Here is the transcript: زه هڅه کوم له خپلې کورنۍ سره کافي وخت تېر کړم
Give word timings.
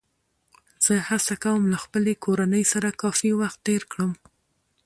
زه 0.85 0.93
هڅه 1.09 1.33
کوم 1.43 1.61
له 1.73 1.77
خپلې 1.83 2.13
کورنۍ 2.23 2.63
سره 2.73 2.97
کافي 3.01 3.31
وخت 3.41 3.57
تېر 3.67 3.81
کړم 3.91 4.11